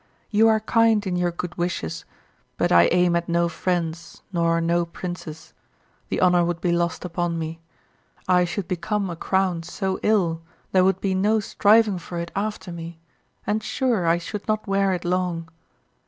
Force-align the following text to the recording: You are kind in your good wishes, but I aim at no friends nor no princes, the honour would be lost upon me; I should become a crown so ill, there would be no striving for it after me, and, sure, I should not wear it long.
You 0.31 0.47
are 0.47 0.61
kind 0.61 1.05
in 1.05 1.15
your 1.15 1.29
good 1.29 1.53
wishes, 1.59 2.05
but 2.57 2.71
I 2.71 2.89
aim 2.91 3.15
at 3.15 3.29
no 3.29 3.47
friends 3.47 4.23
nor 4.33 4.59
no 4.59 4.83
princes, 4.83 5.53
the 6.09 6.19
honour 6.21 6.43
would 6.43 6.59
be 6.59 6.71
lost 6.71 7.05
upon 7.05 7.37
me; 7.37 7.59
I 8.27 8.43
should 8.43 8.67
become 8.67 9.11
a 9.11 9.15
crown 9.15 9.61
so 9.61 9.99
ill, 10.01 10.41
there 10.71 10.83
would 10.83 11.01
be 11.01 11.13
no 11.13 11.39
striving 11.39 11.99
for 11.99 12.17
it 12.17 12.31
after 12.35 12.71
me, 12.71 12.99
and, 13.45 13.61
sure, 13.61 14.07
I 14.07 14.17
should 14.17 14.47
not 14.47 14.65
wear 14.65 14.91
it 14.93 15.05
long. 15.05 15.49